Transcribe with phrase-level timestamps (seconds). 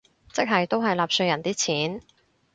[0.33, 2.01] 即係都係納稅人啲錢